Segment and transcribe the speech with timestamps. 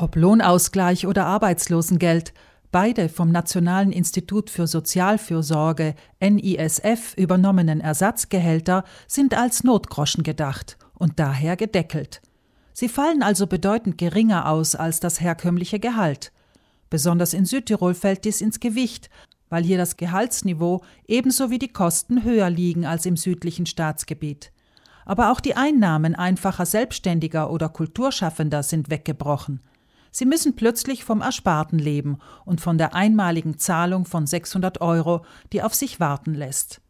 [0.00, 2.32] Ob Lohnausgleich oder Arbeitslosengeld,
[2.72, 11.54] beide vom Nationalen Institut für Sozialfürsorge NISF übernommenen Ersatzgehälter sind als Notgroschen gedacht und daher
[11.54, 12.22] gedeckelt.
[12.72, 16.32] Sie fallen also bedeutend geringer aus als das herkömmliche Gehalt.
[16.88, 19.10] Besonders in Südtirol fällt dies ins Gewicht,
[19.50, 24.50] weil hier das Gehaltsniveau ebenso wie die Kosten höher liegen als im südlichen Staatsgebiet.
[25.04, 29.60] Aber auch die Einnahmen einfacher Selbstständiger oder Kulturschaffender sind weggebrochen.
[30.10, 35.62] Sie müssen plötzlich vom Ersparten leben und von der einmaligen Zahlung von 600 Euro, die
[35.62, 36.80] auf sich warten lässt.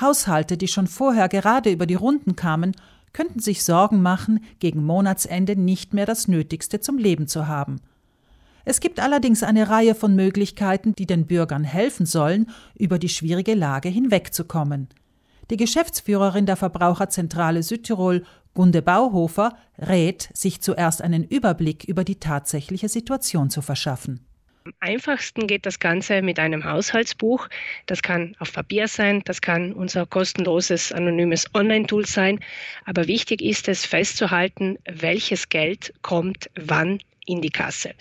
[0.00, 2.74] Haushalte, die schon vorher gerade über die Runden kamen,
[3.12, 7.80] könnten sich Sorgen machen, gegen Monatsende nicht mehr das Nötigste zum Leben zu haben.
[8.64, 12.48] Es gibt allerdings eine Reihe von Möglichkeiten, die den Bürgern helfen sollen,
[12.78, 14.88] über die schwierige Lage hinwegzukommen.
[15.50, 18.22] Die Geschäftsführerin der Verbraucherzentrale Südtirol,
[18.54, 24.26] Gunde Bauhofer, rät, sich zuerst einen Überblick über die tatsächliche Situation zu verschaffen.
[24.64, 27.48] Am einfachsten geht das Ganze mit einem Haushaltsbuch.
[27.86, 32.40] Das kann auf Papier sein, das kann unser kostenloses anonymes Online-Tool sein.
[32.84, 37.94] Aber wichtig ist es festzuhalten, welches Geld kommt wann in die Kasse.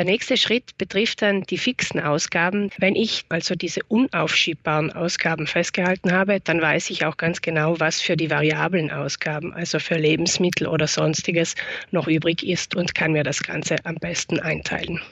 [0.00, 2.70] Der nächste Schritt betrifft dann die fixen Ausgaben.
[2.78, 8.00] Wenn ich also diese unaufschiebbaren Ausgaben festgehalten habe, dann weiß ich auch ganz genau, was
[8.00, 11.54] für die variablen Ausgaben, also für Lebensmittel oder sonstiges,
[11.90, 15.02] noch übrig ist und kann mir das Ganze am besten einteilen.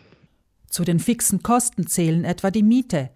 [0.70, 3.10] Zu den fixen Kosten zählen etwa die Miete.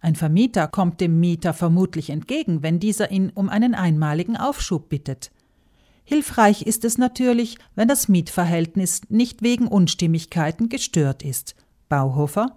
[0.00, 5.30] Ein Vermieter kommt dem Mieter vermutlich entgegen, wenn dieser ihn um einen einmaligen Aufschub bittet.
[6.10, 11.54] Hilfreich ist es natürlich, wenn das Mietverhältnis nicht wegen Unstimmigkeiten gestört ist.
[11.90, 12.56] Bauhofer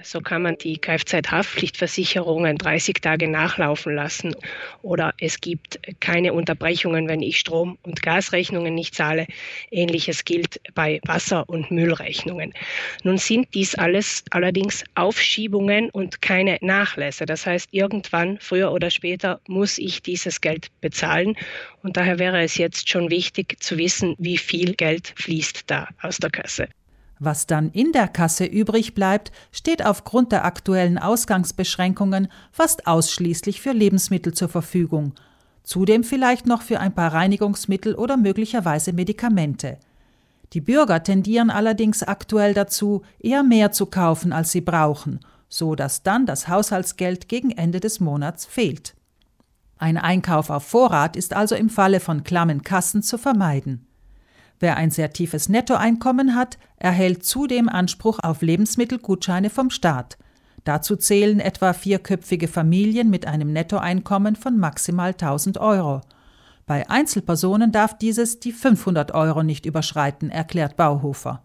[0.00, 4.34] so kann man die Kfz-Haftpflichtversicherungen 30 Tage nachlaufen lassen
[4.80, 9.26] oder es gibt keine Unterbrechungen, wenn ich Strom- und Gasrechnungen nicht zahle.
[9.70, 12.54] Ähnliches gilt bei Wasser- und Müllrechnungen.
[13.02, 17.26] Nun sind dies alles allerdings Aufschiebungen und keine Nachlässe.
[17.26, 21.36] Das heißt, irgendwann, früher oder später, muss ich dieses Geld bezahlen
[21.82, 26.16] und daher wäre es jetzt schon wichtig zu wissen, wie viel Geld fließt da aus
[26.16, 26.68] der Kasse.
[27.18, 33.72] Was dann in der Kasse übrig bleibt, steht aufgrund der aktuellen Ausgangsbeschränkungen fast ausschließlich für
[33.72, 35.14] Lebensmittel zur Verfügung.
[35.62, 39.78] Zudem vielleicht noch für ein paar Reinigungsmittel oder möglicherweise Medikamente.
[40.52, 46.02] Die Bürger tendieren allerdings aktuell dazu, eher mehr zu kaufen, als sie brauchen, so dass
[46.02, 48.94] dann das Haushaltsgeld gegen Ende des Monats fehlt.
[49.78, 53.86] Ein Einkauf auf Vorrat ist also im Falle von klammen Kassen zu vermeiden.
[54.62, 60.18] Wer ein sehr tiefes Nettoeinkommen hat, erhält zudem Anspruch auf Lebensmittelgutscheine vom Staat.
[60.62, 66.02] Dazu zählen etwa vierköpfige Familien mit einem Nettoeinkommen von maximal 1000 Euro.
[66.64, 71.42] Bei Einzelpersonen darf dieses die 500 Euro nicht überschreiten, erklärt Bauhofer.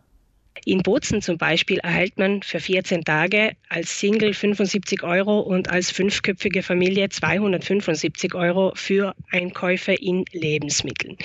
[0.66, 5.90] In Bozen zum Beispiel erhält man für 14 Tage als Single 75 Euro und als
[5.90, 11.18] fünfköpfige Familie 275 Euro für Einkäufe in Lebensmitteln.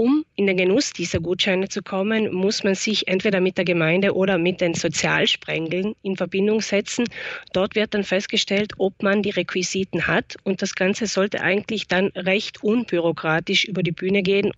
[0.00, 4.14] Um in den Genuss dieser Gutscheine zu kommen, muss man sich entweder mit der Gemeinde
[4.14, 7.04] oder mit den Sozialsprengeln in Verbindung setzen.
[7.52, 12.06] Dort wird dann festgestellt, ob man die Requisiten hat und das Ganze sollte eigentlich dann
[12.16, 14.52] recht unbürokratisch über die Bühne gehen.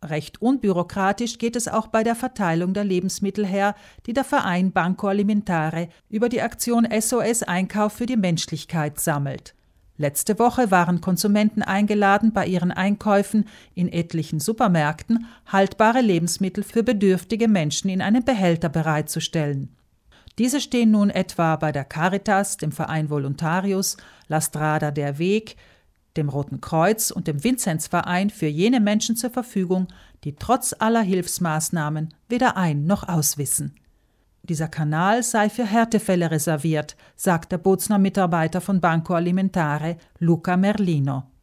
[0.00, 3.74] Recht unbürokratisch geht es auch bei der Verteilung der Lebensmittel her,
[4.06, 9.56] die der Verein Banco Alimentare über die Aktion SOS Einkauf für die Menschlichkeit sammelt.
[9.96, 17.46] Letzte Woche waren Konsumenten eingeladen, bei ihren Einkäufen in etlichen Supermärkten haltbare Lebensmittel für bedürftige
[17.46, 19.68] Menschen in einem Behälter bereitzustellen.
[20.38, 23.96] Diese stehen nun etwa bei der Caritas, dem Verein Voluntarius,
[24.26, 25.56] La Strada der Weg,
[26.16, 29.86] dem Roten Kreuz und dem Vinzenzverein für jene Menschen zur Verfügung,
[30.24, 33.76] die trotz aller Hilfsmaßnahmen weder ein noch auswissen.
[34.44, 41.33] Dieser Kanal sei für Härtefälle reserviert, sagt der Bozner Mitarbeiter von Banco Alimentare, Luca Merlino.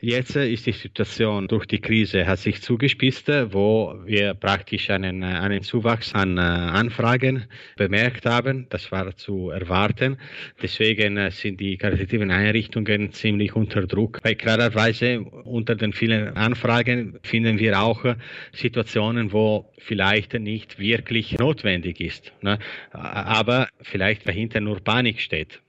[0.00, 5.62] Jetzt ist die Situation durch die Krise hat sich zugespitzt, wo wir praktisch einen, einen
[5.62, 7.44] Zuwachs an äh, Anfragen
[7.76, 8.66] bemerkt haben.
[8.68, 10.18] Das war zu erwarten.
[10.60, 14.20] Deswegen äh, sind die karitativen Einrichtungen ziemlich unter Druck.
[14.22, 18.16] Weil klarerweise unter den vielen Anfragen finden wir auch äh,
[18.52, 22.58] Situationen, wo vielleicht nicht wirklich notwendig ist, ne?
[22.90, 25.60] aber vielleicht dahinter nur Panik steht.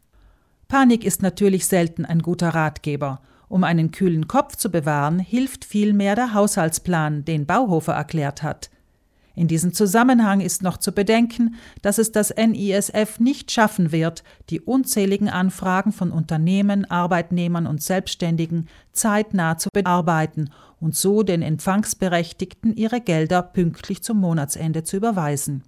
[0.67, 3.21] Panik ist natürlich selten ein guter Ratgeber.
[3.49, 8.69] Um einen kühlen Kopf zu bewahren, hilft vielmehr der Haushaltsplan, den Bauhofer erklärt hat.
[9.37, 14.59] In diesem Zusammenhang ist noch zu bedenken, dass es das NISF nicht schaffen wird, die
[14.59, 20.49] unzähligen Anfragen von Unternehmen, Arbeitnehmern und Selbstständigen zeitnah zu bearbeiten
[20.79, 25.63] und so den Empfangsberechtigten ihre Gelder pünktlich zum Monatsende zu überweisen.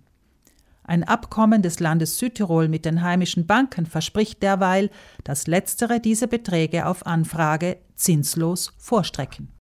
[0.89, 4.89] Ein Abkommen des Landes Südtirol mit den heimischen Banken verspricht derweil,
[5.23, 9.49] dass letztere diese Beträge auf Anfrage zinslos vorstrecken